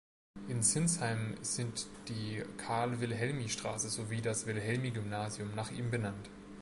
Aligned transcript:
In 0.47 0.63
Sinsheim 0.63 1.35
sind 1.43 1.85
die 2.07 2.41
"Karl-Wilhelmi-Straße" 2.57 3.87
sowie 3.89 4.21
das 4.23 4.47
"Wilhelmi-Gymnasium" 4.47 5.53
nach 5.53 5.69
ihm 5.69 5.91
benannt. 5.91 6.27